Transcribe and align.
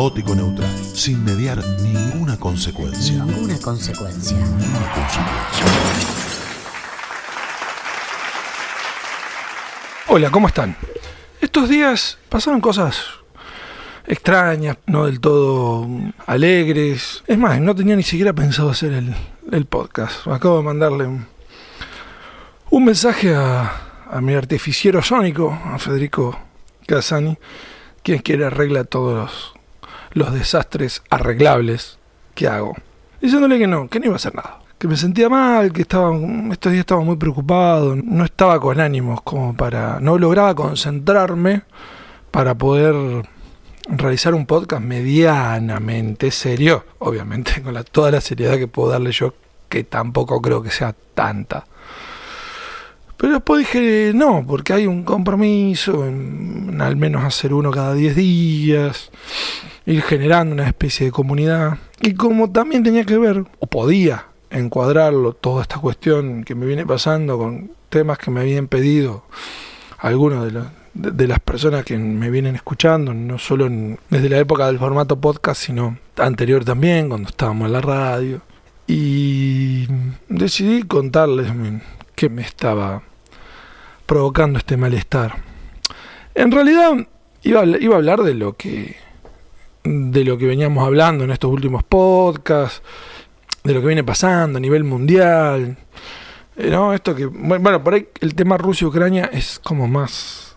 caótico 0.00 0.34
neutral, 0.34 0.70
sin 0.94 1.22
mediar 1.22 1.62
ninguna 1.82 2.38
consecuencia. 2.38 3.22
Ninguna 3.22 3.58
consecuencia. 3.58 4.34
Ninguna 4.34 4.92
consecuencia. 4.94 5.66
Hola, 10.08 10.30
¿cómo 10.30 10.48
están? 10.48 10.74
Estos 11.42 11.68
días 11.68 12.16
pasaron 12.30 12.62
cosas 12.62 12.96
extrañas, 14.06 14.78
no 14.86 15.04
del 15.04 15.20
todo 15.20 15.86
alegres. 16.24 17.22
Es 17.26 17.36
más, 17.36 17.60
no 17.60 17.74
tenía 17.74 17.94
ni 17.94 18.02
siquiera 18.02 18.32
pensado 18.32 18.70
hacer 18.70 18.94
el, 18.94 19.14
el 19.52 19.66
podcast. 19.66 20.26
Acabo 20.28 20.56
de 20.56 20.62
mandarle 20.62 21.06
un, 21.08 21.26
un 22.70 22.84
mensaje 22.86 23.34
a, 23.34 24.06
a 24.10 24.20
mi 24.22 24.32
artificiero 24.32 25.02
sónico, 25.02 25.52
a 25.62 25.78
Federico 25.78 26.38
Casani, 26.86 27.36
quien 28.02 28.20
quiere 28.20 28.46
arreglar 28.46 28.86
todos 28.86 29.14
los, 29.14 29.59
los 30.12 30.32
desastres 30.32 31.02
arreglables 31.10 31.98
que 32.34 32.48
hago. 32.48 32.74
Diciéndole 33.20 33.58
que 33.58 33.66
no, 33.66 33.88
que 33.88 34.00
no 34.00 34.06
iba 34.06 34.14
a 34.14 34.16
hacer 34.16 34.34
nada. 34.34 34.60
Que 34.78 34.88
me 34.88 34.96
sentía 34.96 35.28
mal, 35.28 35.72
que 35.72 35.82
estaba, 35.82 36.16
estos 36.50 36.72
días 36.72 36.80
estaba 36.80 37.02
muy 37.02 37.16
preocupado, 37.16 37.94
no 37.96 38.24
estaba 38.24 38.58
con 38.58 38.80
ánimos 38.80 39.20
como 39.22 39.54
para, 39.54 40.00
no 40.00 40.18
lograba 40.18 40.54
concentrarme 40.54 41.62
para 42.30 42.54
poder 42.54 42.94
realizar 43.88 44.34
un 44.34 44.46
podcast 44.46 44.82
medianamente 44.82 46.30
serio, 46.30 46.84
obviamente 46.98 47.60
con 47.62 47.74
la, 47.74 47.84
toda 47.84 48.10
la 48.10 48.20
seriedad 48.20 48.56
que 48.56 48.68
puedo 48.68 48.90
darle 48.90 49.12
yo, 49.12 49.34
que 49.68 49.84
tampoco 49.84 50.40
creo 50.40 50.62
que 50.62 50.70
sea 50.70 50.94
tanta. 51.14 51.66
Pero 53.20 53.34
después 53.34 53.66
dije, 53.66 54.12
no, 54.14 54.46
porque 54.46 54.72
hay 54.72 54.86
un 54.86 55.02
compromiso 55.02 56.06
en, 56.06 56.80
al 56.80 56.96
menos 56.96 57.22
hacer 57.22 57.52
uno 57.52 57.70
cada 57.70 57.92
10 57.92 58.16
días, 58.16 59.10
ir 59.84 60.00
generando 60.00 60.54
una 60.54 60.66
especie 60.66 61.04
de 61.04 61.12
comunidad. 61.12 61.76
Y 62.00 62.14
como 62.14 62.50
también 62.50 62.82
tenía 62.82 63.04
que 63.04 63.18
ver, 63.18 63.44
o 63.58 63.66
podía 63.66 64.24
encuadrarlo, 64.48 65.34
toda 65.34 65.60
esta 65.60 65.76
cuestión 65.76 66.44
que 66.44 66.54
me 66.54 66.64
viene 66.64 66.86
pasando 66.86 67.36
con 67.36 67.72
temas 67.90 68.16
que 68.16 68.30
me 68.30 68.40
habían 68.40 68.68
pedido 68.68 69.24
algunos 69.98 70.50
de, 70.50 70.62
de 70.94 71.28
las 71.28 71.40
personas 71.40 71.84
que 71.84 71.98
me 71.98 72.30
vienen 72.30 72.56
escuchando, 72.56 73.12
no 73.12 73.38
solo 73.38 73.66
en, 73.66 73.98
desde 74.08 74.30
la 74.30 74.38
época 74.38 74.66
del 74.66 74.78
formato 74.78 75.20
podcast, 75.20 75.60
sino 75.60 75.98
anterior 76.16 76.64
también, 76.64 77.10
cuando 77.10 77.28
estábamos 77.28 77.66
en 77.66 77.72
la 77.74 77.82
radio. 77.82 78.40
Y 78.86 79.86
decidí 80.30 80.84
contarles 80.84 81.52
que 82.14 82.30
me 82.30 82.40
estaba 82.40 83.02
provocando 84.10 84.58
este 84.58 84.76
malestar. 84.76 85.36
En 86.34 86.50
realidad 86.50 86.94
iba 87.44 87.60
a, 87.60 87.64
iba 87.64 87.94
a 87.94 87.98
hablar 87.98 88.24
de 88.24 88.34
lo 88.34 88.56
que 88.56 88.96
de 89.84 90.24
lo 90.24 90.36
que 90.36 90.46
veníamos 90.46 90.84
hablando 90.84 91.22
en 91.22 91.30
estos 91.30 91.48
últimos 91.48 91.84
podcasts, 91.84 92.82
de 93.62 93.72
lo 93.72 93.80
que 93.80 93.86
viene 93.86 94.02
pasando 94.02 94.56
a 94.56 94.60
nivel 94.60 94.82
mundial. 94.82 95.76
Eh, 96.56 96.70
no, 96.70 96.92
esto 96.92 97.14
que 97.14 97.26
bueno, 97.26 97.84
por 97.84 97.94
ahí 97.94 98.08
el 98.20 98.34
tema 98.34 98.58
Rusia-Ucrania 98.58 99.30
es 99.32 99.60
como 99.60 99.86
más 99.86 100.56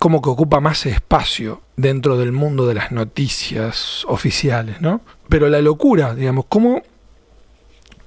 como 0.00 0.20
que 0.20 0.30
ocupa 0.30 0.58
más 0.58 0.86
espacio 0.86 1.62
dentro 1.76 2.16
del 2.16 2.32
mundo 2.32 2.66
de 2.66 2.74
las 2.74 2.90
noticias 2.90 4.04
oficiales, 4.08 4.80
¿no? 4.80 5.00
Pero 5.28 5.48
la 5.48 5.60
locura, 5.60 6.16
digamos, 6.16 6.46
cómo 6.48 6.82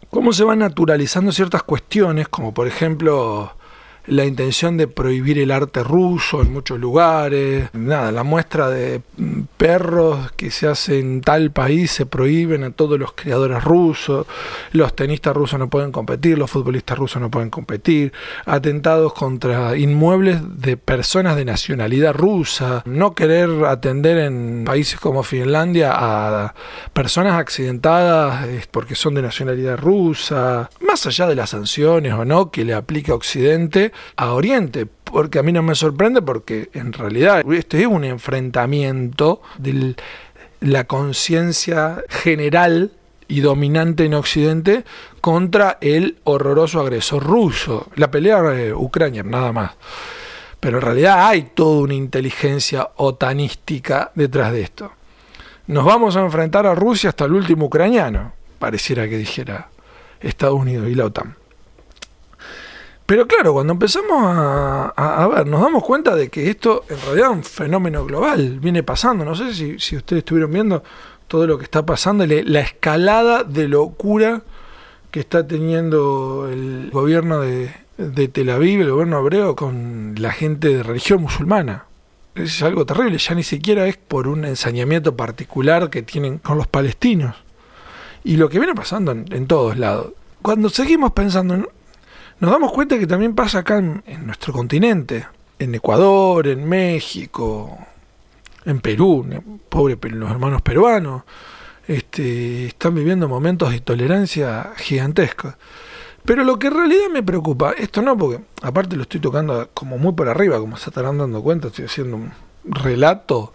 cómo 0.09 0.33
se 0.33 0.43
van 0.43 0.59
naturalizando 0.59 1.31
ciertas 1.31 1.63
cuestiones, 1.63 2.27
como 2.27 2.53
por 2.53 2.67
ejemplo 2.67 3.55
la 4.05 4.25
intención 4.25 4.77
de 4.77 4.87
prohibir 4.87 5.39
el 5.39 5.51
arte 5.51 5.83
ruso 5.83 6.41
en 6.41 6.51
muchos 6.51 6.79
lugares, 6.79 7.69
nada, 7.73 8.11
la 8.11 8.23
muestra 8.23 8.69
de 8.69 9.01
perros 9.57 10.31
que 10.33 10.51
se 10.51 10.67
hace 10.67 10.99
en 10.99 11.21
tal 11.21 11.51
país 11.51 11.91
se 11.91 12.05
prohíben 12.05 12.63
a 12.63 12.71
todos 12.71 12.99
los 12.99 13.13
creadores 13.13 13.63
rusos, 13.63 14.25
los 14.71 14.95
tenistas 14.95 15.35
rusos 15.35 15.57
no 15.59 15.69
pueden 15.69 15.91
competir, 15.91 16.37
los 16.37 16.51
futbolistas 16.51 16.97
rusos 16.97 17.21
no 17.21 17.31
pueden 17.31 17.49
competir, 17.49 18.11
atentados 18.45 19.13
contra 19.13 19.77
inmuebles 19.77 20.41
de 20.59 20.75
personas 20.75 21.35
de 21.35 21.45
nacionalidad 21.45 22.13
rusa, 22.13 22.83
no 22.85 23.13
querer 23.15 23.49
atender 23.65 24.17
en 24.17 24.63
países 24.65 24.99
como 24.99 25.23
Finlandia 25.23 25.91
a 25.93 26.53
personas 26.91 27.35
accidentadas 27.39 28.45
porque 28.71 28.95
son 28.95 29.13
de 29.15 29.21
nacionalidad 29.21 29.77
rusa, 29.77 30.69
más 30.81 31.05
allá 31.05 31.27
de 31.27 31.35
las 31.35 31.51
sanciones 31.51 32.13
o 32.13 32.25
no 32.25 32.51
que 32.51 32.65
le 32.65 32.73
aplica 32.73 33.13
Occidente, 33.13 33.92
a 34.15 34.33
Oriente, 34.33 34.85
porque 34.85 35.39
a 35.39 35.43
mí 35.43 35.51
no 35.51 35.63
me 35.63 35.75
sorprende 35.75 36.21
porque 36.21 36.69
en 36.73 36.93
realidad 36.93 37.43
este 37.51 37.81
es 37.81 37.87
un 37.87 38.03
enfrentamiento 38.03 39.41
de 39.57 39.95
la 40.61 40.85
conciencia 40.85 42.03
general 42.09 42.91
y 43.27 43.41
dominante 43.41 44.05
en 44.05 44.13
Occidente 44.13 44.85
contra 45.21 45.77
el 45.81 46.17
horroroso 46.23 46.79
agresor 46.79 47.23
ruso. 47.23 47.87
La 47.95 48.11
pelea 48.11 48.41
de 48.41 48.73
Ucrania, 48.73 49.23
nada 49.23 49.51
más. 49.51 49.71
Pero 50.59 50.77
en 50.77 50.83
realidad 50.83 51.27
hay 51.27 51.49
toda 51.53 51.81
una 51.81 51.93
inteligencia 51.93 52.89
otanística 52.95 54.11
detrás 54.15 54.51
de 54.51 54.61
esto. 54.61 54.91
Nos 55.67 55.85
vamos 55.85 56.15
a 56.15 56.21
enfrentar 56.21 56.67
a 56.67 56.75
Rusia 56.75 57.09
hasta 57.09 57.25
el 57.25 57.33
último 57.33 57.65
ucraniano, 57.65 58.33
pareciera 58.59 59.07
que 59.07 59.17
dijera 59.17 59.69
Estados 60.19 60.59
Unidos 60.59 60.89
y 60.89 60.95
la 60.95 61.05
OTAN. 61.05 61.35
Pero 63.05 63.27
claro, 63.27 63.53
cuando 63.53 63.73
empezamos 63.73 64.11
a, 64.15 65.27
ver, 65.27 65.45
nos 65.45 65.61
damos 65.61 65.83
cuenta 65.83 66.15
de 66.15 66.29
que 66.29 66.49
esto 66.49 66.85
en 66.89 66.99
realidad 67.01 67.31
es 67.31 67.37
un 67.37 67.43
fenómeno 67.43 68.05
global, 68.05 68.59
viene 68.59 68.81
pasando. 68.81 69.25
No 69.25 69.35
sé 69.35 69.53
si, 69.53 69.77
si 69.79 69.97
ustedes 69.97 70.19
estuvieron 70.19 70.51
viendo 70.51 70.83
todo 71.27 71.45
lo 71.45 71.57
que 71.57 71.65
está 71.65 71.85
pasando, 71.85 72.25
la 72.25 72.59
escalada 72.61 73.43
de 73.43 73.67
locura 73.67 74.41
que 75.11 75.19
está 75.19 75.45
teniendo 75.45 76.49
el 76.49 76.89
gobierno 76.91 77.41
de, 77.41 77.73
de 77.97 78.27
Tel 78.29 78.49
Aviv, 78.49 78.81
el 78.81 78.91
gobierno 78.91 79.19
hebreo, 79.19 79.55
con 79.55 80.15
la 80.17 80.31
gente 80.31 80.69
de 80.69 80.83
religión 80.83 81.21
musulmana. 81.21 81.85
Es 82.35 82.63
algo 82.63 82.85
terrible, 82.85 83.17
ya 83.17 83.35
ni 83.35 83.43
siquiera 83.43 83.85
es 83.85 83.97
por 83.97 84.27
un 84.27 84.45
ensañamiento 84.45 85.15
particular 85.15 85.89
que 85.89 86.01
tienen 86.01 86.39
con 86.39 86.57
los 86.57 86.67
palestinos. 86.67 87.35
Y 88.23 88.37
lo 88.37 88.49
que 88.49 88.57
viene 88.59 88.73
pasando 88.73 89.11
en, 89.11 89.25
en 89.31 89.45
todos 89.45 89.77
lados. 89.77 90.13
Cuando 90.41 90.69
seguimos 90.69 91.11
pensando 91.11 91.53
en 91.53 91.67
nos 92.43 92.51
damos 92.51 92.73
cuenta 92.73 92.99
que 92.99 93.07
también 93.07 93.35
pasa 93.35 93.59
acá 93.59 93.77
en, 93.77 94.03
en, 94.05 94.25
nuestro 94.25 94.51
continente, 94.51 95.25
en 95.59 95.75
Ecuador, 95.75 96.45
en 96.49 96.67
México, 96.67 97.77
en 98.65 98.81
Perú, 98.81 99.25
pobre 99.69 99.97
los 100.09 100.29
hermanos 100.29 100.61
peruanos, 100.61 101.23
este, 101.87 102.65
están 102.65 102.95
viviendo 102.95 103.29
momentos 103.29 103.71
de 103.71 103.79
tolerancia 103.79 104.73
gigantescos. 104.75 105.53
Pero 106.25 106.43
lo 106.43 106.59
que 106.59 106.67
en 106.67 106.73
realidad 106.73 107.07
me 107.13 107.23
preocupa, 107.23 107.75
esto 107.77 108.01
no, 108.01 108.17
porque 108.17 108.43
aparte 108.61 108.97
lo 108.97 109.03
estoy 109.03 109.21
tocando 109.21 109.69
como 109.73 109.97
muy 109.97 110.11
por 110.11 110.27
arriba, 110.27 110.59
como 110.59 110.75
se 110.75 110.89
estarán 110.89 111.19
dando 111.19 111.41
cuenta, 111.41 111.69
estoy 111.69 111.85
haciendo 111.85 112.17
un 112.17 112.33
relato 112.65 113.53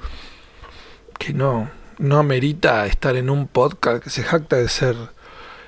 que 1.19 1.35
no, 1.35 1.69
no 1.99 2.19
amerita 2.19 2.87
estar 2.87 3.17
en 3.17 3.29
un 3.29 3.49
podcast 3.49 4.03
que 4.03 4.09
se 4.09 4.23
jacta 4.23 4.57
de 4.57 4.71
ser 4.71 4.97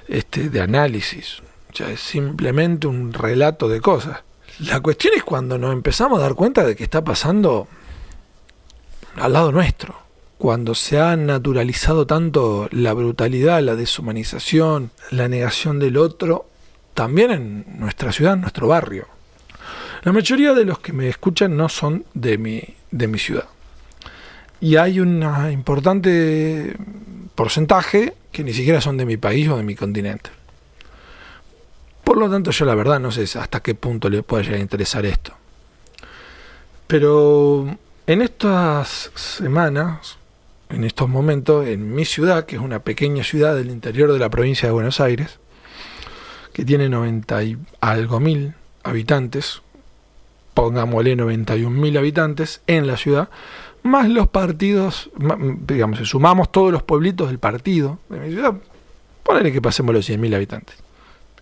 este, 0.08 0.48
de 0.48 0.62
análisis. 0.62 1.42
O 1.72 1.76
sea, 1.76 1.90
es 1.90 2.00
simplemente 2.00 2.86
un 2.86 3.12
relato 3.12 3.68
de 3.68 3.80
cosas. 3.80 4.22
La 4.60 4.80
cuestión 4.80 5.14
es 5.16 5.22
cuando 5.22 5.56
nos 5.56 5.72
empezamos 5.72 6.18
a 6.18 6.22
dar 6.22 6.34
cuenta 6.34 6.64
de 6.64 6.74
que 6.76 6.84
está 6.84 7.02
pasando 7.02 7.68
al 9.16 9.32
lado 9.32 9.52
nuestro. 9.52 9.94
Cuando 10.38 10.74
se 10.74 10.98
ha 10.98 11.16
naturalizado 11.16 12.06
tanto 12.06 12.68
la 12.72 12.92
brutalidad, 12.92 13.62
la 13.62 13.76
deshumanización, 13.76 14.90
la 15.10 15.28
negación 15.28 15.78
del 15.78 15.96
otro, 15.96 16.46
también 16.94 17.30
en 17.30 17.64
nuestra 17.78 18.10
ciudad, 18.10 18.34
en 18.34 18.40
nuestro 18.40 18.68
barrio. 18.68 19.06
La 20.02 20.12
mayoría 20.12 20.54
de 20.54 20.64
los 20.64 20.78
que 20.78 20.92
me 20.92 21.08
escuchan 21.08 21.56
no 21.56 21.68
son 21.68 22.04
de 22.14 22.38
mi, 22.38 22.62
de 22.90 23.06
mi 23.06 23.18
ciudad. 23.18 23.46
Y 24.60 24.76
hay 24.76 25.00
un 25.00 25.22
importante 25.52 26.76
porcentaje 27.34 28.14
que 28.32 28.44
ni 28.44 28.52
siquiera 28.52 28.80
son 28.80 28.96
de 28.96 29.06
mi 29.06 29.16
país 29.16 29.48
o 29.48 29.56
de 29.56 29.62
mi 29.62 29.74
continente. 29.74 30.30
Por 32.10 32.18
lo 32.18 32.28
tanto, 32.28 32.50
yo 32.50 32.64
la 32.64 32.74
verdad 32.74 32.98
no 32.98 33.12
sé 33.12 33.22
hasta 33.38 33.60
qué 33.60 33.76
punto 33.76 34.10
le 34.10 34.24
puede 34.24 34.42
llegar 34.42 34.58
a 34.58 34.62
interesar 34.62 35.06
esto. 35.06 35.32
Pero 36.88 37.78
en 38.04 38.20
estas 38.20 39.12
semanas, 39.14 40.18
en 40.70 40.82
estos 40.82 41.08
momentos, 41.08 41.68
en 41.68 41.94
mi 41.94 42.04
ciudad, 42.04 42.46
que 42.46 42.56
es 42.56 42.62
una 42.62 42.80
pequeña 42.80 43.22
ciudad 43.22 43.54
del 43.54 43.70
interior 43.70 44.12
de 44.12 44.18
la 44.18 44.28
provincia 44.28 44.66
de 44.66 44.72
Buenos 44.72 45.00
Aires, 45.00 45.38
que 46.52 46.64
tiene 46.64 46.88
90 46.88 47.44
y 47.44 47.56
algo 47.80 48.18
mil 48.18 48.54
habitantes, 48.82 49.62
pongámosle 50.52 51.14
91 51.14 51.70
mil 51.70 51.96
habitantes 51.96 52.60
en 52.66 52.88
la 52.88 52.96
ciudad, 52.96 53.28
más 53.84 54.08
los 54.08 54.26
partidos, 54.26 55.10
digamos, 55.60 56.00
si 56.00 56.06
sumamos 56.06 56.50
todos 56.50 56.72
los 56.72 56.82
pueblitos 56.82 57.28
del 57.28 57.38
partido 57.38 58.00
de 58.08 58.18
mi 58.18 58.32
ciudad, 58.32 58.54
ponele 59.22 59.52
que 59.52 59.62
pasemos 59.62 59.94
los 59.94 60.04
100 60.04 60.20
mil 60.20 60.34
habitantes 60.34 60.89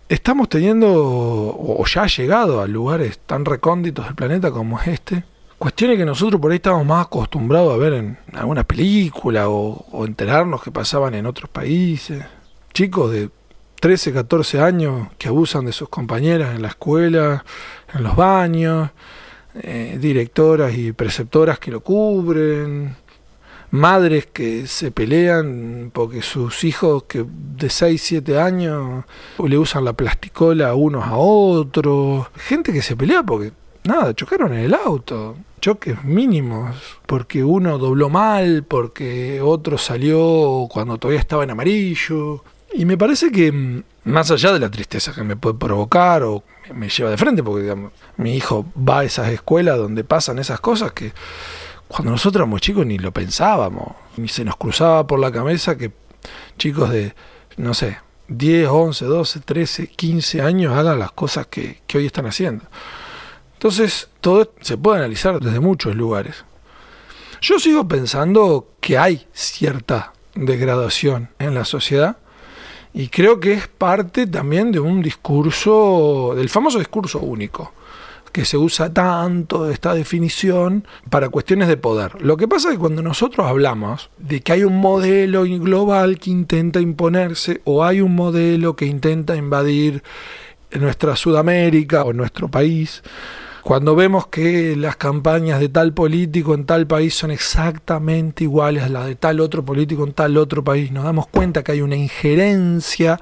estamos 0.09 0.49
teniendo, 0.49 0.91
o 0.91 1.85
ya 1.85 2.03
ha 2.03 2.07
llegado 2.07 2.61
a 2.61 2.67
lugares 2.67 3.19
tan 3.19 3.45
recónditos 3.45 4.05
del 4.05 4.15
planeta 4.15 4.51
como 4.51 4.81
este, 4.81 5.23
cuestiones 5.59 5.97
que 5.97 6.05
nosotros 6.05 6.41
por 6.41 6.51
ahí 6.51 6.55
estábamos 6.55 6.87
más 6.87 7.05
acostumbrados 7.05 7.73
a 7.73 7.77
ver 7.77 7.93
en 7.93 8.17
alguna 8.33 8.63
película 8.63 9.49
o, 9.49 10.05
enterarnos 10.05 10.63
que 10.63 10.71
pasaban 10.71 11.13
en 11.13 11.27
otros 11.27 11.49
países. 11.49 12.25
Chicos 12.73 13.11
de 13.11 13.29
13, 13.79 14.13
14 14.13 14.61
años 14.61 15.09
que 15.17 15.27
abusan 15.27 15.65
de 15.65 15.71
sus 15.71 15.89
compañeras 15.89 16.55
en 16.55 16.63
la 16.63 16.69
escuela, 16.69 17.45
en 17.93 18.03
los 18.03 18.15
baños, 18.15 18.89
eh, 19.61 19.97
directoras 20.01 20.75
y 20.75 20.91
preceptoras 20.91 21.59
que 21.59 21.71
lo 21.71 21.81
cubren, 21.81 22.95
madres 23.71 24.25
que 24.25 24.67
se 24.67 24.91
pelean 24.91 25.91
porque 25.93 26.21
sus 26.21 26.63
hijos 26.63 27.03
que 27.03 27.25
de 27.27 27.69
6, 27.69 28.01
7 28.01 28.39
años 28.39 29.05
le 29.43 29.57
usan 29.57 29.85
la 29.85 29.93
plasticola 29.93 30.73
unos 30.75 31.05
a 31.05 31.17
otros, 31.17 32.27
gente 32.35 32.73
que 32.73 32.81
se 32.81 32.95
pelea 32.95 33.23
porque 33.23 33.51
nada, 33.83 34.13
chocaron 34.13 34.53
en 34.53 34.59
el 34.59 34.73
auto, 34.73 35.35
choques 35.59 36.03
mínimos, 36.03 36.75
porque 37.05 37.43
uno 37.43 37.77
dobló 37.77 38.09
mal, 38.09 38.63
porque 38.63 39.41
otro 39.41 39.77
salió 39.77 40.67
cuando 40.69 40.97
todavía 40.97 41.19
estaba 41.19 41.43
en 41.43 41.51
amarillo. 41.51 42.43
Y 42.71 42.85
me 42.85 42.97
parece 42.97 43.31
que 43.31 43.51
mm, 43.51 43.83
más 44.05 44.31
allá 44.31 44.53
de 44.53 44.59
la 44.59 44.69
tristeza 44.69 45.13
que 45.13 45.23
me 45.23 45.35
puede 45.35 45.57
provocar 45.57 46.23
o 46.23 46.43
me 46.73 46.89
lleva 46.89 47.09
de 47.09 47.17
frente, 47.17 47.43
porque 47.43 47.63
digamos, 47.63 47.91
mi 48.17 48.35
hijo 48.35 48.65
va 48.77 48.99
a 48.99 49.03
esas 49.03 49.29
escuelas 49.29 49.77
donde 49.77 50.03
pasan 50.03 50.39
esas 50.39 50.59
cosas 50.59 50.91
que 50.91 51.13
cuando 51.89 52.11
nosotros 52.11 52.41
éramos 52.41 52.61
chicos 52.61 52.85
ni 52.85 52.99
lo 52.99 53.11
pensábamos, 53.11 53.95
ni 54.15 54.27
se 54.27 54.45
nos 54.45 54.55
cruzaba 54.57 55.05
por 55.07 55.19
la 55.19 55.31
cabeza 55.31 55.75
que 55.75 55.91
chicos 56.57 56.91
de, 56.91 57.15
no 57.57 57.73
sé, 57.73 57.97
10, 58.27 58.69
11, 58.69 59.05
12, 59.05 59.39
13, 59.39 59.87
15 59.87 60.41
años 60.41 60.77
hagan 60.77 60.99
las 60.99 61.11
cosas 61.11 61.47
que, 61.47 61.81
que 61.87 61.97
hoy 61.97 62.05
están 62.05 62.27
haciendo. 62.27 62.63
Entonces, 63.53 64.07
todo 64.21 64.53
se 64.61 64.77
puede 64.77 64.99
analizar 64.99 65.39
desde 65.39 65.59
muchos 65.59 65.95
lugares. 65.95 66.45
Yo 67.41 67.57
sigo 67.57 67.87
pensando 67.87 68.67
que 68.79 68.99
hay 68.99 69.25
cierta 69.33 70.13
degradación 70.35 71.29
en 71.39 71.55
la 71.55 71.65
sociedad 71.65 72.17
y 72.93 73.07
creo 73.07 73.39
que 73.39 73.53
es 73.53 73.67
parte 73.67 74.27
también 74.27 74.71
de 74.71 74.79
un 74.79 75.01
discurso, 75.01 76.33
del 76.35 76.49
famoso 76.49 76.77
discurso 76.77 77.19
único 77.19 77.73
que 78.31 78.45
se 78.45 78.57
usa 78.57 78.93
tanto 78.93 79.69
esta 79.69 79.93
definición 79.93 80.87
para 81.09 81.29
cuestiones 81.29 81.67
de 81.67 81.77
poder. 81.77 82.21
Lo 82.21 82.37
que 82.37 82.47
pasa 82.47 82.69
es 82.69 82.75
que 82.75 82.79
cuando 82.79 83.01
nosotros 83.01 83.47
hablamos 83.47 84.09
de 84.17 84.41
que 84.41 84.53
hay 84.53 84.63
un 84.63 84.77
modelo 84.77 85.43
global 85.43 86.19
que 86.19 86.29
intenta 86.29 86.79
imponerse 86.79 87.61
o 87.65 87.83
hay 87.83 88.01
un 88.01 88.15
modelo 88.15 88.75
que 88.75 88.85
intenta 88.85 89.35
invadir 89.35 90.03
nuestra 90.71 91.15
Sudamérica 91.15 92.03
o 92.03 92.13
nuestro 92.13 92.49
país, 92.49 93.01
cuando 93.63 93.95
vemos 93.95 94.27
que 94.27 94.75
las 94.75 94.95
campañas 94.95 95.59
de 95.59 95.69
tal 95.69 95.93
político 95.93 96.53
en 96.53 96.65
tal 96.65 96.87
país 96.87 97.13
son 97.13 97.31
exactamente 97.31 98.45
iguales 98.45 98.83
a 98.83 98.89
las 98.89 99.05
de 99.05 99.15
tal 99.15 99.39
otro 99.41 99.63
político 99.63 100.05
en 100.05 100.13
tal 100.13 100.37
otro 100.37 100.63
país, 100.63 100.91
nos 100.91 101.03
damos 101.03 101.27
cuenta 101.27 101.63
que 101.63 101.73
hay 101.73 101.81
una 101.81 101.95
injerencia 101.95 103.19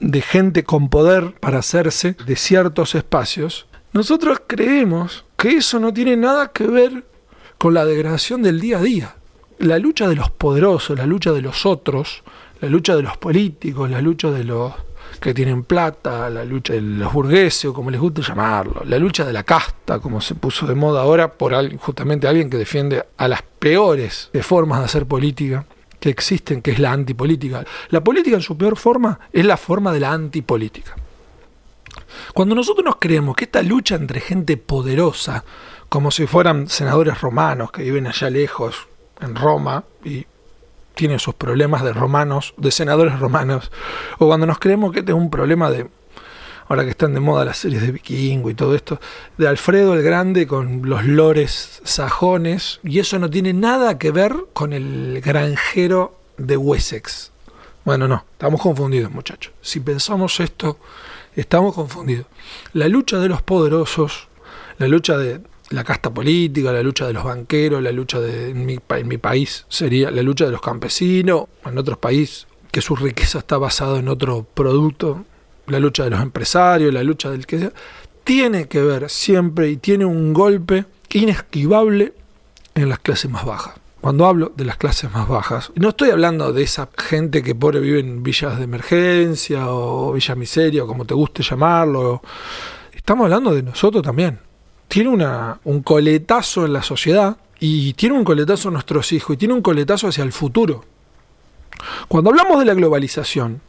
de 0.00 0.20
gente 0.20 0.64
con 0.64 0.88
poder 0.88 1.34
para 1.40 1.58
hacerse 1.58 2.14
de 2.24 2.36
ciertos 2.36 2.94
espacios, 2.94 3.66
nosotros 3.92 4.42
creemos 4.46 5.24
que 5.36 5.56
eso 5.56 5.80
no 5.80 5.92
tiene 5.92 6.16
nada 6.16 6.48
que 6.48 6.66
ver 6.66 7.04
con 7.56 7.74
la 7.74 7.84
degradación 7.84 8.42
del 8.42 8.60
día 8.60 8.78
a 8.78 8.82
día. 8.82 9.14
La 9.58 9.78
lucha 9.78 10.08
de 10.08 10.14
los 10.14 10.30
poderosos, 10.30 10.96
la 10.96 11.06
lucha 11.06 11.32
de 11.32 11.42
los 11.42 11.66
otros, 11.66 12.22
la 12.60 12.68
lucha 12.68 12.94
de 12.94 13.02
los 13.02 13.16
políticos, 13.16 13.90
la 13.90 14.00
lucha 14.00 14.30
de 14.30 14.44
los 14.44 14.72
que 15.20 15.34
tienen 15.34 15.64
plata, 15.64 16.30
la 16.30 16.44
lucha 16.44 16.74
de 16.74 16.80
los 16.80 17.12
burgueses, 17.12 17.64
o 17.64 17.74
como 17.74 17.90
les 17.90 18.00
guste 18.00 18.22
llamarlo, 18.22 18.82
la 18.84 18.98
lucha 18.98 19.24
de 19.24 19.32
la 19.32 19.42
casta, 19.42 19.98
como 19.98 20.20
se 20.20 20.34
puso 20.34 20.66
de 20.66 20.74
moda 20.74 21.00
ahora 21.02 21.32
por 21.32 21.54
justamente 21.78 22.28
alguien 22.28 22.50
que 22.50 22.56
defiende 22.56 23.04
a 23.16 23.26
las 23.26 23.42
peores 23.42 24.30
formas 24.42 24.80
de 24.80 24.84
hacer 24.84 25.06
política 25.06 25.64
que 25.98 26.10
existen, 26.10 26.62
que 26.62 26.70
es 26.70 26.78
la 26.78 26.92
antipolítica. 26.92 27.64
La 27.90 28.04
política 28.04 28.36
en 28.36 28.42
su 28.42 28.56
peor 28.56 28.76
forma 28.76 29.18
es 29.32 29.44
la 29.44 29.56
forma 29.56 29.92
de 29.92 30.00
la 30.00 30.12
antipolítica. 30.12 30.94
Cuando 32.34 32.54
nosotros 32.54 32.84
nos 32.84 32.96
creemos 32.96 33.36
que 33.36 33.44
esta 33.44 33.62
lucha 33.62 33.94
entre 33.94 34.20
gente 34.20 34.56
poderosa, 34.56 35.44
como 35.88 36.10
si 36.10 36.26
fueran 36.26 36.68
senadores 36.68 37.20
romanos 37.20 37.70
que 37.72 37.82
viven 37.82 38.06
allá 38.06 38.30
lejos, 38.30 38.88
en 39.20 39.34
Roma, 39.34 39.84
y 40.04 40.26
tienen 40.94 41.18
sus 41.18 41.34
problemas 41.34 41.82
de 41.82 41.92
romanos, 41.92 42.54
de 42.56 42.70
senadores 42.70 43.18
romanos, 43.18 43.70
o 44.18 44.26
cuando 44.26 44.46
nos 44.46 44.58
creemos 44.58 44.92
que 44.92 45.00
este 45.00 45.12
es 45.12 45.18
un 45.18 45.30
problema 45.30 45.70
de, 45.70 45.88
ahora 46.68 46.84
que 46.84 46.90
están 46.90 47.14
de 47.14 47.20
moda 47.20 47.44
las 47.44 47.58
series 47.58 47.82
de 47.82 47.92
vikingo 47.92 48.50
y 48.50 48.54
todo 48.54 48.74
esto, 48.74 49.00
de 49.36 49.48
Alfredo 49.48 49.94
el 49.94 50.02
Grande 50.02 50.46
con 50.46 50.88
los 50.88 51.04
lores 51.04 51.80
sajones, 51.84 52.80
y 52.82 52.98
eso 52.98 53.18
no 53.18 53.30
tiene 53.30 53.52
nada 53.52 53.98
que 53.98 54.10
ver 54.10 54.34
con 54.52 54.72
el 54.72 55.20
granjero 55.24 56.18
de 56.36 56.56
Wessex. 56.56 57.32
Bueno, 57.84 58.06
no, 58.06 58.24
estamos 58.32 58.60
confundidos 58.60 59.10
muchachos. 59.10 59.52
Si 59.62 59.80
pensamos 59.80 60.40
esto 60.40 60.78
estamos 61.40 61.74
confundidos. 61.74 62.26
La 62.72 62.88
lucha 62.88 63.18
de 63.18 63.28
los 63.28 63.42
poderosos, 63.42 64.28
la 64.78 64.88
lucha 64.88 65.16
de 65.16 65.40
la 65.70 65.84
casta 65.84 66.12
política, 66.12 66.72
la 66.72 66.82
lucha 66.82 67.06
de 67.06 67.12
los 67.12 67.24
banqueros, 67.24 67.82
la 67.82 67.92
lucha 67.92 68.20
de 68.20 68.50
en 68.50 68.64
mi, 68.64 69.18
país 69.18 69.66
sería 69.68 70.10
la 70.10 70.22
lucha 70.22 70.46
de 70.46 70.52
los 70.52 70.60
campesinos, 70.60 71.44
en 71.64 71.78
otros 71.78 71.98
países 71.98 72.46
que 72.70 72.80
su 72.80 72.96
riqueza 72.96 73.38
está 73.38 73.58
basada 73.58 73.98
en 73.98 74.08
otro 74.08 74.46
producto, 74.54 75.24
la 75.66 75.78
lucha 75.78 76.04
de 76.04 76.10
los 76.10 76.20
empresarios, 76.20 76.92
la 76.92 77.02
lucha 77.02 77.30
del 77.30 77.46
que 77.46 77.58
sea, 77.58 77.72
tiene 78.24 78.68
que 78.68 78.82
ver 78.82 79.08
siempre 79.08 79.70
y 79.70 79.76
tiene 79.76 80.04
un 80.04 80.32
golpe 80.32 80.84
inesquivable 81.10 82.12
en 82.74 82.88
las 82.88 82.98
clases 82.98 83.30
más 83.30 83.44
bajas. 83.44 83.74
Cuando 84.00 84.26
hablo 84.26 84.52
de 84.56 84.64
las 84.64 84.76
clases 84.76 85.12
más 85.12 85.28
bajas, 85.28 85.72
no 85.74 85.88
estoy 85.88 86.10
hablando 86.10 86.52
de 86.52 86.62
esa 86.62 86.88
gente 86.96 87.42
que 87.42 87.54
pobre 87.54 87.80
vive 87.80 87.98
en 87.98 88.22
villas 88.22 88.56
de 88.56 88.64
emergencia 88.64 89.68
o 89.68 90.12
villa 90.12 90.36
miseria 90.36 90.84
o 90.84 90.86
como 90.86 91.04
te 91.04 91.14
guste 91.14 91.42
llamarlo. 91.42 92.22
Estamos 92.92 93.24
hablando 93.24 93.52
de 93.52 93.62
nosotros 93.64 94.04
también. 94.04 94.38
Tiene 94.86 95.10
una, 95.10 95.60
un 95.64 95.82
coletazo 95.82 96.64
en 96.64 96.74
la 96.74 96.82
sociedad 96.82 97.38
y 97.58 97.92
tiene 97.94 98.16
un 98.16 98.24
coletazo 98.24 98.68
en 98.68 98.74
nuestros 98.74 99.12
hijos 99.12 99.34
y 99.34 99.36
tiene 99.36 99.54
un 99.54 99.62
coletazo 99.62 100.06
hacia 100.06 100.22
el 100.22 100.32
futuro. 100.32 100.84
Cuando 102.06 102.30
hablamos 102.30 102.60
de 102.60 102.66
la 102.66 102.74
globalización 102.74 103.60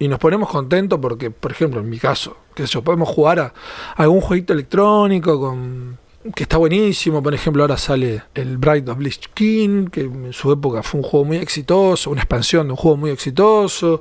y 0.00 0.08
nos 0.08 0.18
ponemos 0.18 0.50
contentos 0.50 0.98
porque, 1.00 1.30
por 1.30 1.52
ejemplo, 1.52 1.80
en 1.80 1.88
mi 1.88 1.98
caso, 1.98 2.36
que 2.54 2.64
eso, 2.64 2.82
podemos 2.82 3.08
jugar 3.08 3.38
a 3.38 3.54
algún 3.94 4.20
jueguito 4.20 4.52
electrónico 4.52 5.40
con 5.40 5.98
que 6.34 6.44
está 6.44 6.56
buenísimo. 6.56 7.22
Por 7.22 7.34
ejemplo, 7.34 7.62
ahora 7.62 7.76
sale 7.76 8.22
el 8.34 8.58
Bright 8.58 8.88
of 8.88 8.98
Lich 8.98 9.30
King, 9.34 9.86
que 9.86 10.02
en 10.02 10.32
su 10.32 10.50
época 10.52 10.82
fue 10.82 11.00
un 11.00 11.06
juego 11.06 11.24
muy 11.24 11.36
exitoso, 11.36 12.10
una 12.10 12.20
expansión 12.20 12.66
de 12.66 12.72
un 12.72 12.76
juego 12.76 12.96
muy 12.96 13.10
exitoso, 13.10 14.00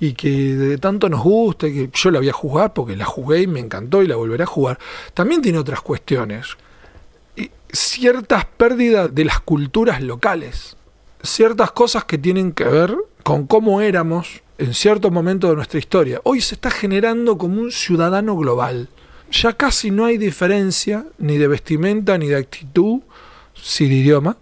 y 0.00 0.12
que 0.14 0.30
de 0.30 0.78
tanto 0.78 1.08
nos 1.08 1.22
gusta, 1.22 1.68
que 1.68 1.90
yo 1.92 2.10
la 2.10 2.18
voy 2.18 2.28
a 2.28 2.32
jugar 2.32 2.72
porque 2.72 2.96
la 2.96 3.04
jugué 3.04 3.42
y 3.42 3.46
me 3.46 3.60
encantó 3.60 4.02
y 4.02 4.06
la 4.06 4.16
volveré 4.16 4.44
a 4.44 4.46
jugar. 4.46 4.78
También 5.14 5.42
tiene 5.42 5.58
otras 5.58 5.80
cuestiones. 5.80 6.56
Y 7.36 7.50
ciertas 7.72 8.44
pérdidas 8.44 9.14
de 9.14 9.24
las 9.24 9.40
culturas 9.40 10.02
locales. 10.02 10.76
Ciertas 11.22 11.72
cosas 11.72 12.04
que 12.04 12.18
tienen 12.18 12.52
que 12.52 12.64
ver 12.64 12.94
con 13.22 13.46
cómo 13.46 13.80
éramos 13.80 14.42
en 14.58 14.74
cierto 14.74 15.10
momento 15.10 15.48
de 15.48 15.56
nuestra 15.56 15.78
historia. 15.78 16.20
Hoy 16.24 16.40
se 16.40 16.54
está 16.56 16.70
generando 16.70 17.38
como 17.38 17.60
un 17.60 17.72
ciudadano 17.72 18.36
global 18.36 18.88
ya 19.32 19.54
casi 19.54 19.90
no 19.90 20.04
hay 20.04 20.18
diferencia 20.18 21.06
ni 21.18 21.38
de 21.38 21.48
vestimenta, 21.48 22.18
ni 22.18 22.28
de 22.28 22.36
actitud, 22.36 23.00
si 23.54 23.88
de 23.88 23.94
idioma, 23.96 24.36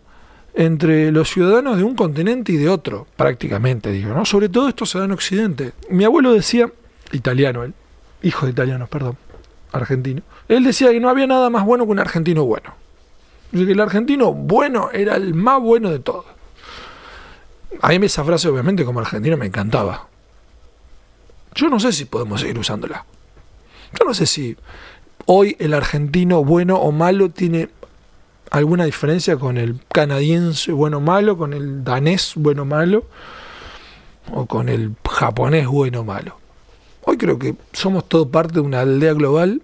entre 0.52 1.12
los 1.12 1.30
ciudadanos 1.30 1.78
de 1.78 1.84
un 1.84 1.94
continente 1.94 2.52
y 2.52 2.56
de 2.56 2.68
otro, 2.68 3.06
prácticamente 3.16 3.92
digo, 3.92 4.12
¿no? 4.12 4.24
Sobre 4.24 4.48
todo 4.48 4.68
esto 4.68 4.84
se 4.84 4.98
da 4.98 5.04
en 5.04 5.12
Occidente. 5.12 5.72
Mi 5.88 6.04
abuelo 6.04 6.32
decía, 6.32 6.70
italiano 7.12 7.62
él, 7.62 7.72
hijo 8.22 8.46
de 8.46 8.52
italianos, 8.52 8.88
perdón, 8.88 9.16
argentino, 9.72 10.22
él 10.48 10.64
decía 10.64 10.90
que 10.90 10.98
no 10.98 11.08
había 11.08 11.28
nada 11.28 11.48
más 11.50 11.64
bueno 11.64 11.84
que 11.84 11.92
un 11.92 12.00
argentino 12.00 12.44
bueno. 12.44 12.74
que 13.52 13.60
el 13.60 13.80
argentino 13.80 14.32
bueno 14.34 14.90
era 14.92 15.14
el 15.14 15.34
más 15.34 15.60
bueno 15.60 15.90
de 15.90 16.00
todos. 16.00 16.26
A 17.80 17.88
mí 17.90 18.06
esa 18.06 18.24
frase 18.24 18.48
obviamente 18.48 18.84
como 18.84 18.98
argentino 18.98 19.36
me 19.36 19.46
encantaba. 19.46 20.08
Yo 21.54 21.68
no 21.68 21.78
sé 21.78 21.92
si 21.92 22.04
podemos 22.04 22.40
seguir 22.40 22.58
usándola. 22.58 23.04
Yo 23.98 24.04
no 24.04 24.14
sé 24.14 24.26
si 24.26 24.56
hoy 25.26 25.56
el 25.58 25.74
argentino 25.74 26.44
bueno 26.44 26.76
o 26.76 26.92
malo 26.92 27.30
tiene 27.30 27.68
alguna 28.50 28.84
diferencia 28.84 29.36
con 29.36 29.56
el 29.56 29.80
canadiense 29.92 30.72
bueno 30.72 30.98
o 30.98 31.00
malo, 31.00 31.36
con 31.36 31.52
el 31.52 31.84
danés 31.84 32.32
bueno 32.36 32.62
o 32.62 32.66
malo, 32.66 33.04
o 34.32 34.46
con 34.46 34.68
el 34.68 34.94
japonés 35.08 35.66
bueno 35.66 36.00
o 36.00 36.04
malo. 36.04 36.36
Hoy 37.04 37.16
creo 37.16 37.38
que 37.38 37.54
somos 37.72 38.08
todo 38.08 38.30
parte 38.30 38.54
de 38.54 38.60
una 38.60 38.80
aldea 38.80 39.14
global, 39.14 39.62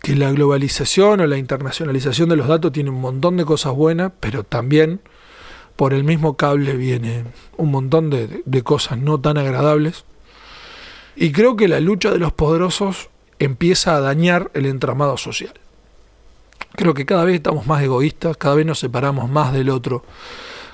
que 0.00 0.14
la 0.14 0.30
globalización 0.30 1.20
o 1.20 1.26
la 1.26 1.38
internacionalización 1.38 2.28
de 2.28 2.36
los 2.36 2.48
datos 2.48 2.72
tiene 2.72 2.90
un 2.90 3.00
montón 3.00 3.36
de 3.36 3.44
cosas 3.44 3.74
buenas, 3.74 4.12
pero 4.20 4.44
también 4.44 5.00
por 5.76 5.94
el 5.94 6.04
mismo 6.04 6.36
cable 6.36 6.74
viene 6.74 7.24
un 7.56 7.70
montón 7.70 8.10
de, 8.10 8.42
de 8.44 8.62
cosas 8.62 8.98
no 8.98 9.20
tan 9.20 9.38
agradables. 9.38 10.04
Y 11.20 11.32
creo 11.32 11.56
que 11.56 11.66
la 11.66 11.80
lucha 11.80 12.12
de 12.12 12.18
los 12.18 12.32
poderosos 12.32 13.08
empieza 13.40 13.96
a 13.96 14.00
dañar 14.00 14.52
el 14.54 14.66
entramado 14.66 15.16
social. 15.16 15.52
Creo 16.76 16.94
que 16.94 17.06
cada 17.06 17.24
vez 17.24 17.34
estamos 17.34 17.66
más 17.66 17.82
egoístas, 17.82 18.36
cada 18.36 18.54
vez 18.54 18.64
nos 18.64 18.78
separamos 18.78 19.28
más 19.28 19.52
del 19.52 19.68
otro, 19.68 20.04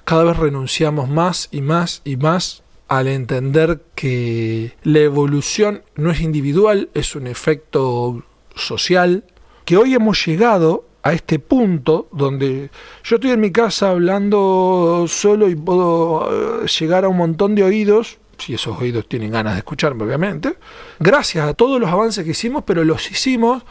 cada 0.05 0.23
vez 0.23 0.37
renunciamos 0.37 1.09
más 1.09 1.49
y 1.51 1.63
más 1.63 2.03
y 2.05 2.17
más 2.17 2.63
al 2.89 3.09
entender 3.09 3.81
que 3.95 4.75
la 4.83 4.99
evolución 4.99 5.83
no 5.95 6.11
es 6.11 6.21
individual, 6.21 6.91
es 6.93 7.17
un 7.17 7.27
efecto 7.27 8.23
social, 8.55 9.25
que 9.65 9.79
hoy 9.79 9.95
hemos 9.95 10.27
llegado 10.27 10.85
a 11.03 11.15
este 11.15 11.39
punto 11.39 12.07
donde 12.13 12.71
yo 13.03 13.17
estoy 13.17 13.31
en 13.31 13.41
mi 13.41 13.51
casa 13.51 13.89
hablando 13.89 15.07
solo 15.09 15.49
y 15.49 15.55
puedo 15.55 16.65
eh, 16.65 16.67
llegar 16.79 17.07
a 17.07 17.09
un 17.09 17.17
montón 17.17 17.55
de 17.55 17.63
oídos, 17.63 18.19
si 18.39 18.55
esos 18.55 18.81
oídos 18.81 19.09
tienen 19.09 19.31
ganas 19.31 19.55
de 19.55 19.59
escucharme 19.59 20.05
obviamente, 20.05 20.57
gracias 20.99 21.49
a 21.49 21.55
todos 21.55 21.81
los 21.81 21.91
avances 21.91 22.25
que 22.25 22.31
hicimos, 22.31 22.65
pero 22.67 22.85
los 22.85 23.11
hicimos 23.11 23.63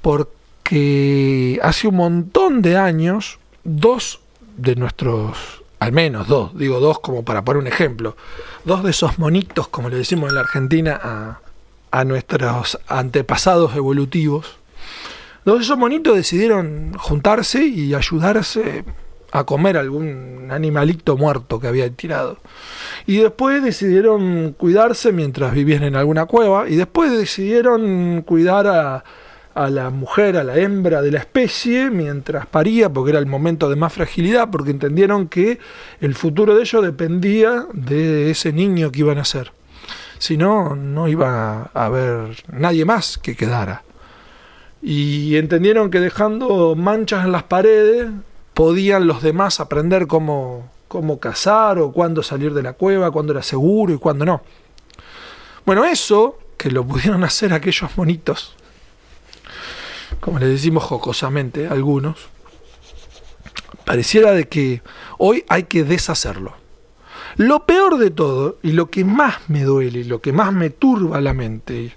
porque 0.00 1.58
hace 1.62 1.88
un 1.88 1.96
montón 1.96 2.62
de 2.62 2.76
años 2.76 3.38
dos 3.64 4.20
de 4.56 4.76
nuestros 4.76 5.62
al 5.78 5.90
menos 5.90 6.28
dos, 6.28 6.56
digo 6.56 6.78
dos 6.78 7.00
como 7.00 7.24
para 7.24 7.44
poner 7.44 7.60
un 7.60 7.66
ejemplo, 7.66 8.16
dos 8.64 8.84
de 8.84 8.90
esos 8.90 9.18
monitos, 9.18 9.66
como 9.66 9.88
le 9.88 9.96
decimos 9.96 10.28
en 10.28 10.36
la 10.36 10.42
Argentina 10.42 11.00
a, 11.02 11.40
a 11.90 12.04
nuestros 12.04 12.78
antepasados 12.86 13.74
evolutivos, 13.74 14.58
dos 15.44 15.58
de 15.58 15.64
esos 15.64 15.76
monitos 15.76 16.14
decidieron 16.14 16.94
juntarse 16.94 17.64
y 17.64 17.94
ayudarse 17.94 18.84
a 19.32 19.44
comer 19.44 19.76
algún 19.76 20.48
animalito 20.50 21.16
muerto 21.16 21.58
que 21.58 21.66
había 21.66 21.90
tirado. 21.90 22.38
Y 23.06 23.16
después 23.18 23.62
decidieron 23.62 24.52
cuidarse 24.52 25.10
mientras 25.10 25.52
vivían 25.52 25.82
en 25.82 25.96
alguna 25.96 26.26
cueva 26.26 26.68
y 26.68 26.76
después 26.76 27.10
decidieron 27.10 28.22
cuidar 28.22 28.66
a 28.68 29.04
a 29.54 29.68
la 29.68 29.90
mujer, 29.90 30.36
a 30.36 30.44
la 30.44 30.56
hembra 30.58 31.02
de 31.02 31.10
la 31.10 31.18
especie, 31.18 31.90
mientras 31.90 32.46
paría, 32.46 32.90
porque 32.90 33.10
era 33.10 33.18
el 33.18 33.26
momento 33.26 33.68
de 33.68 33.76
más 33.76 33.92
fragilidad, 33.92 34.50
porque 34.50 34.70
entendieron 34.70 35.28
que 35.28 35.58
el 36.00 36.14
futuro 36.14 36.54
de 36.54 36.62
ellos 36.62 36.82
dependía 36.82 37.66
de 37.72 38.30
ese 38.30 38.52
niño 38.52 38.90
que 38.90 39.00
iban 39.00 39.18
a 39.18 39.24
ser. 39.24 39.52
Si 40.18 40.36
no, 40.36 40.76
no 40.76 41.08
iba 41.08 41.70
a 41.74 41.84
haber 41.84 42.44
nadie 42.52 42.84
más 42.84 43.18
que 43.18 43.36
quedara. 43.36 43.82
Y 44.80 45.36
entendieron 45.36 45.90
que 45.90 46.00
dejando 46.00 46.74
manchas 46.74 47.24
en 47.24 47.32
las 47.32 47.44
paredes, 47.44 48.10
podían 48.54 49.06
los 49.06 49.22
demás 49.22 49.60
aprender 49.60 50.06
cómo, 50.06 50.68
cómo 50.88 51.18
cazar 51.20 51.78
o 51.78 51.92
cuándo 51.92 52.22
salir 52.22 52.54
de 52.54 52.62
la 52.62 52.74
cueva, 52.74 53.10
cuándo 53.10 53.32
era 53.32 53.42
seguro 53.42 53.92
y 53.92 53.98
cuándo 53.98 54.24
no. 54.24 54.42
Bueno, 55.64 55.84
eso 55.84 56.38
que 56.56 56.70
lo 56.70 56.84
pudieron 56.86 57.24
hacer 57.24 57.52
aquellos 57.52 57.96
monitos 57.96 58.56
como 60.22 60.38
le 60.38 60.46
decimos 60.46 60.84
jocosamente 60.84 61.66
algunos, 61.66 62.28
pareciera 63.84 64.30
de 64.30 64.46
que 64.46 64.82
hoy 65.18 65.44
hay 65.48 65.64
que 65.64 65.82
deshacerlo. 65.82 66.54
Lo 67.36 67.66
peor 67.66 67.98
de 67.98 68.10
todo, 68.10 68.58
y 68.62 68.70
lo 68.70 68.88
que 68.88 69.04
más 69.04 69.48
me 69.48 69.64
duele, 69.64 69.98
y 70.00 70.04
lo 70.04 70.20
que 70.20 70.32
más 70.32 70.52
me 70.52 70.70
turba 70.70 71.20
la 71.20 71.32
mente, 71.32 71.96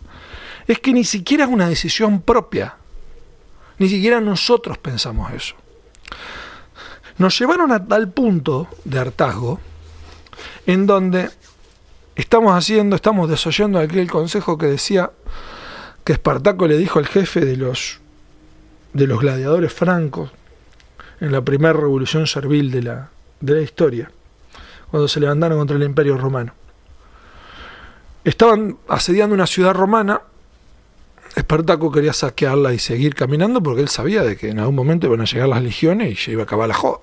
es 0.68 0.80
que 0.80 0.92
ni 0.92 1.04
siquiera 1.04 1.44
es 1.44 1.52
una 1.52 1.70
decisión 1.70 2.22
propia. 2.22 2.78
Ni 3.78 3.90
siquiera 3.90 4.20
nosotros 4.22 4.80
pensamos 4.80 5.32
eso. 5.32 5.56
Nos 7.18 7.40
llevaron 7.40 7.72
a 7.72 7.86
tal 7.86 8.10
punto 8.10 8.68
de 8.84 9.00
hartazgo 9.00 9.60
en 10.66 10.86
donde 10.86 11.30
estamos 12.16 12.54
haciendo, 12.54 12.96
estamos 12.96 13.30
desoyendo 13.30 13.80
aquel 13.80 14.10
consejo 14.10 14.58
que 14.58 14.68
decía 14.68 15.12
que 16.04 16.14
Espartaco 16.14 16.68
le 16.68 16.78
dijo 16.78 17.00
al 17.00 17.08
jefe 17.08 17.42
de 17.42 17.58
los 17.58 18.00
de 18.96 19.08
los 19.08 19.20
gladiadores 19.20 19.74
francos 19.74 20.32
en 21.20 21.34
la 21.34 21.42
primera 21.42 21.74
revolución 21.74 22.28
servil 22.28 22.72
de 22.72 22.82
la, 22.82 23.10
de 23.42 23.56
la 23.56 23.62
historia, 23.62 24.10
cuando 24.90 25.10
se 25.10 25.20
levantaron 25.20 25.58
contra 25.58 25.76
el 25.76 25.84
imperio 25.84 26.18
romano. 26.18 26.54
Estaban 28.24 28.78
asediando 28.88 29.36
una 29.36 29.48
ciudad 29.48 29.74
romana, 29.74 30.22
Espartaco 31.36 31.92
quería 31.92 32.14
saquearla 32.14 32.74
y 32.74 32.80
seguir 32.80 33.16
caminando 33.16 33.62
porque 33.62 33.82
él 33.82 33.90
sabía 33.90 34.24
de 34.24 34.38
que 34.38 34.50
en 34.50 34.60
algún 34.60 34.76
momento 34.76 35.08
iban 35.08 35.20
a 35.20 35.26
llegar 35.26 35.50
las 35.50 35.62
legiones 35.62 36.14
y 36.14 36.16
se 36.16 36.32
iba 36.32 36.44
a 36.44 36.46
acabar 36.46 36.70
la 36.70 36.76
joda. 36.76 37.00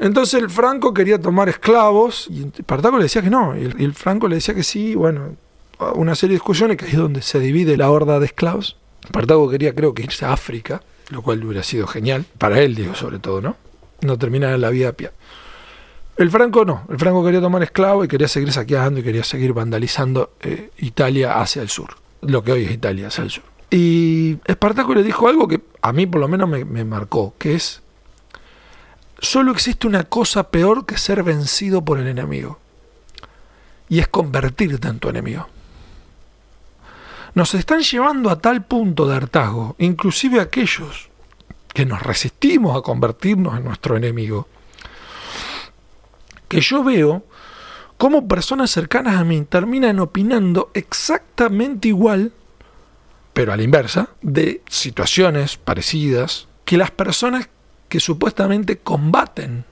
Entonces 0.00 0.40
el 0.40 0.48
Franco 0.48 0.94
quería 0.94 1.20
tomar 1.20 1.50
esclavos 1.50 2.26
y 2.30 2.50
Espartaco 2.58 2.96
le 2.96 3.02
decía 3.02 3.20
que 3.20 3.28
no, 3.28 3.54
y 3.54 3.64
el, 3.64 3.92
Franco 3.92 4.28
le 4.28 4.36
decía 4.36 4.54
que 4.54 4.62
sí, 4.62 4.94
bueno, 4.94 5.36
una 5.94 6.14
serie 6.14 6.32
de 6.32 6.36
discusiones 6.36 6.78
que 6.78 6.86
es 6.86 6.96
donde 6.96 7.20
se 7.20 7.38
divide 7.38 7.76
la 7.76 7.90
horda 7.90 8.18
de 8.18 8.24
esclavos. 8.24 8.78
Partago 9.12 9.50
quería, 9.50 9.74
creo 9.74 9.92
que 9.92 10.02
irse 10.02 10.24
a 10.24 10.32
África, 10.32 10.80
lo 11.10 11.20
cual 11.20 11.44
hubiera 11.44 11.62
sido 11.62 11.86
genial, 11.86 12.24
para 12.38 12.60
él, 12.62 12.74
digo, 12.74 12.94
sobre 12.94 13.18
todo, 13.18 13.42
¿no? 13.42 13.56
No 14.00 14.16
terminar 14.16 14.54
en 14.54 14.62
la 14.62 14.70
vida 14.70 14.88
a 14.88 14.92
pie. 14.92 15.10
El 16.16 16.30
Franco 16.30 16.64
no, 16.64 16.84
el 16.88 16.98
Franco 16.98 17.22
quería 17.22 17.42
tomar 17.42 17.62
esclavo 17.62 18.02
y 18.02 18.08
quería 18.08 18.28
seguir 18.28 18.52
saqueando 18.52 19.00
y 19.00 19.02
quería 19.02 19.22
seguir 19.22 19.52
vandalizando 19.52 20.32
eh, 20.40 20.70
Italia 20.78 21.40
hacia 21.42 21.60
el 21.60 21.68
sur, 21.68 21.96
lo 22.22 22.42
que 22.42 22.52
hoy 22.52 22.64
es 22.64 22.70
Italia 22.70 23.08
hacia 23.08 23.24
el 23.24 23.30
sur. 23.30 23.44
Y 23.70 24.38
Espartaco 24.46 24.94
le 24.94 25.02
dijo 25.02 25.28
algo 25.28 25.46
que 25.46 25.60
a 25.82 25.92
mí 25.92 26.06
por 26.06 26.22
lo 26.22 26.28
menos 26.28 26.48
me, 26.48 26.64
me 26.64 26.84
marcó, 26.84 27.34
que 27.38 27.54
es, 27.54 27.82
solo 29.20 29.52
existe 29.52 29.86
una 29.86 30.04
cosa 30.04 30.50
peor 30.50 30.86
que 30.86 30.98
ser 30.98 31.22
vencido 31.22 31.84
por 31.84 31.98
el 31.98 32.08
enemigo, 32.08 32.58
y 33.88 33.98
es 34.00 34.08
convertirte 34.08 34.88
en 34.88 34.98
tu 34.98 35.08
enemigo. 35.08 35.46
Nos 37.34 37.54
están 37.54 37.80
llevando 37.82 38.30
a 38.30 38.40
tal 38.40 38.64
punto 38.64 39.06
de 39.06 39.16
hartazgo, 39.16 39.76
inclusive 39.78 40.40
aquellos 40.40 41.10
que 41.72 41.86
nos 41.86 42.02
resistimos 42.02 42.76
a 42.76 42.82
convertirnos 42.82 43.56
en 43.56 43.64
nuestro 43.64 43.96
enemigo, 43.96 44.48
que 46.48 46.60
yo 46.60 46.82
veo 46.82 47.24
cómo 47.96 48.26
personas 48.26 48.70
cercanas 48.70 49.16
a 49.16 49.24
mí 49.24 49.42
terminan 49.42 50.00
opinando 50.00 50.70
exactamente 50.74 51.88
igual, 51.88 52.32
pero 53.32 53.52
a 53.52 53.56
la 53.56 53.62
inversa, 53.62 54.08
de 54.22 54.62
situaciones 54.68 55.56
parecidas 55.56 56.48
que 56.64 56.76
las 56.76 56.90
personas 56.90 57.48
que 57.90 58.00
supuestamente 58.00 58.78
combaten. 58.78 59.64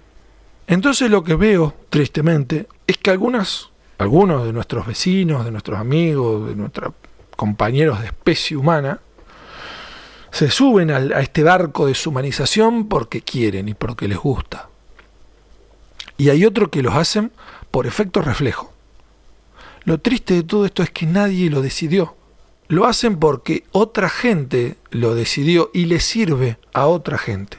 Entonces 0.67 1.11
lo 1.11 1.25
que 1.25 1.37
veo, 1.37 1.75
tristemente, 1.89 2.69
es 2.87 2.99
que 2.99 3.11
algunas, 3.11 3.71
algunos 3.97 4.45
de 4.45 4.53
nuestros 4.53 4.87
vecinos, 4.87 5.47
de 5.47 5.51
nuestros 5.51 5.79
amigos, 5.79 6.49
de 6.49 6.57
nuestra 6.57 6.93
compañeros 7.37 8.01
de 8.01 8.07
especie 8.07 8.57
humana, 8.57 9.01
se 10.33 10.51
suben 10.51 10.91
a 10.91 11.21
este 11.21 11.45
barco 11.45 11.87
de 11.87 11.93
deshumanización 11.93 12.89
porque 12.89 13.23
quieren 13.23 13.69
y 13.69 13.75
porque 13.75 14.09
les 14.09 14.19
gusta. 14.19 14.69
Y 16.19 16.31
hay 16.31 16.45
otros 16.45 16.69
que 16.71 16.83
los 16.83 16.95
hacen 16.95 17.31
por 17.71 17.87
efecto 17.87 18.21
reflejo. 18.21 18.73
Lo 19.85 19.99
triste 19.99 20.35
de 20.35 20.43
todo 20.43 20.67
esto 20.67 20.83
es 20.83 20.91
que 20.91 21.07
nadie 21.07 21.49
lo 21.49 21.63
decidió. 21.63 22.17
Lo 22.67 22.87
hacen 22.87 23.19
porque 23.19 23.65
otra 23.71 24.09
gente 24.11 24.77
lo 24.91 25.15
decidió 25.15 25.71
y 25.73 25.87
le 25.87 26.01
sirve 26.01 26.59
a 26.75 26.89
otra 26.89 27.17
gente. 27.17 27.59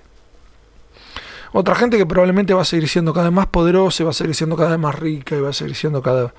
Otra 1.52 1.76
gente 1.76 1.98
que 1.98 2.06
probablemente 2.06 2.54
va 2.54 2.62
a 2.62 2.66
seguir 2.66 2.88
siendo 2.88 3.14
cada 3.14 3.28
vez 3.28 3.36
más 3.36 3.48
poderosa, 3.48 4.04
va 4.04 4.12
a 4.12 4.14
seguir 4.14 4.36
siendo 4.36 4.56
cada 4.56 4.72
vez 4.72 4.80
más 4.80 4.96
rica 4.98 5.36
y 5.36 5.42
va 5.42 5.50
a 5.50 5.54
seguir 5.54 5.76
siendo 5.76 6.02
cada 6.02 6.24
vez 6.24 6.34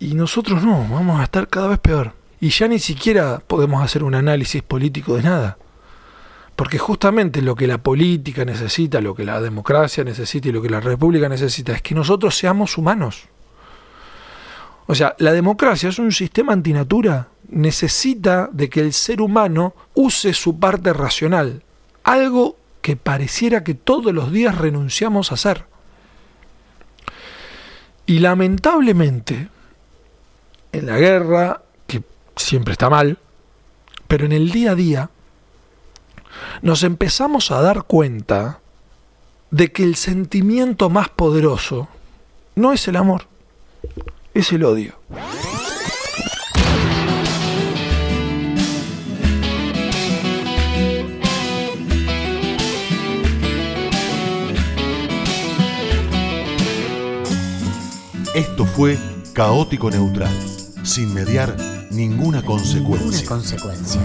y 0.00 0.14
nosotros 0.14 0.62
no, 0.62 0.86
vamos 0.88 1.20
a 1.20 1.24
estar 1.24 1.48
cada 1.48 1.68
vez 1.68 1.78
peor. 1.78 2.12
Y 2.40 2.50
ya 2.50 2.68
ni 2.68 2.78
siquiera 2.78 3.42
podemos 3.44 3.82
hacer 3.82 4.04
un 4.04 4.14
análisis 4.14 4.62
político 4.62 5.16
de 5.16 5.22
nada. 5.22 5.58
Porque 6.54 6.78
justamente 6.78 7.42
lo 7.42 7.54
que 7.54 7.66
la 7.66 7.78
política 7.78 8.44
necesita, 8.44 9.00
lo 9.00 9.14
que 9.14 9.24
la 9.24 9.40
democracia 9.40 10.04
necesita 10.04 10.48
y 10.48 10.52
lo 10.52 10.62
que 10.62 10.70
la 10.70 10.80
república 10.80 11.28
necesita 11.28 11.72
es 11.72 11.82
que 11.82 11.94
nosotros 11.94 12.36
seamos 12.36 12.78
humanos. 12.78 13.24
O 14.86 14.94
sea, 14.94 15.14
la 15.18 15.32
democracia 15.32 15.88
es 15.88 15.98
un 15.98 16.12
sistema 16.12 16.52
antinatura. 16.52 17.28
Necesita 17.48 18.48
de 18.52 18.68
que 18.68 18.80
el 18.80 18.92
ser 18.92 19.20
humano 19.20 19.74
use 19.94 20.32
su 20.32 20.58
parte 20.58 20.92
racional. 20.92 21.62
Algo 22.04 22.56
que 22.88 22.96
pareciera 22.96 23.64
que 23.64 23.74
todos 23.74 24.14
los 24.14 24.32
días 24.32 24.56
renunciamos 24.56 25.30
a 25.30 25.34
hacer. 25.34 25.66
Y 28.06 28.20
lamentablemente, 28.20 29.50
en 30.72 30.86
la 30.86 30.96
guerra, 30.96 31.60
que 31.86 32.02
siempre 32.34 32.72
está 32.72 32.88
mal, 32.88 33.18
pero 34.06 34.24
en 34.24 34.32
el 34.32 34.50
día 34.50 34.70
a 34.70 34.74
día 34.74 35.10
nos 36.62 36.82
empezamos 36.82 37.50
a 37.50 37.60
dar 37.60 37.82
cuenta 37.82 38.60
de 39.50 39.70
que 39.70 39.84
el 39.84 39.94
sentimiento 39.94 40.88
más 40.88 41.10
poderoso 41.10 41.88
no 42.54 42.72
es 42.72 42.88
el 42.88 42.96
amor, 42.96 43.26
es 44.32 44.50
el 44.50 44.64
odio. 44.64 44.98
Esto 58.38 58.64
fue 58.64 58.96
Caótico 59.32 59.90
Neutral, 59.90 60.30
sin 60.84 61.12
mediar 61.12 61.56
ninguna 61.90 62.40
consecuencia. 62.40 63.26
Consecuencia. 63.26 64.00